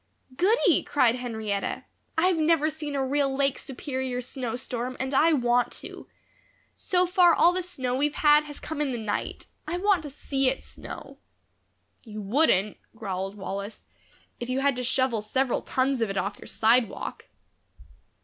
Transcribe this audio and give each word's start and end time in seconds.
"Goody!" 0.35 0.81
cried 0.81 1.13
Henrietta, 1.13 1.85
"I've 2.17 2.37
never 2.39 2.71
seen 2.71 2.95
a 2.95 3.05
real 3.05 3.35
Lake 3.35 3.59
Superior 3.59 4.19
snowstorm 4.19 4.97
and 4.99 5.13
I 5.13 5.31
want 5.33 5.71
to. 5.73 6.07
So 6.75 7.05
far 7.05 7.35
all 7.35 7.53
the 7.53 7.61
snow 7.61 7.93
we've 7.93 8.15
had 8.15 8.45
has 8.45 8.59
come 8.59 8.81
in 8.81 8.93
the 8.93 8.97
night. 8.97 9.45
I 9.67 9.77
want 9.77 10.01
to 10.01 10.09
see 10.09 10.49
it 10.49 10.63
snow." 10.63 11.19
"You 12.03 12.19
wouldn't," 12.19 12.77
growled 12.95 13.35
Wallace, 13.35 13.85
"if 14.39 14.49
you 14.49 14.61
had 14.61 14.75
to 14.77 14.83
shovel 14.83 15.21
several 15.21 15.61
tons 15.61 16.01
of 16.01 16.09
it 16.09 16.17
off 16.17 16.39
your 16.39 16.47
sidewalk." 16.47 17.25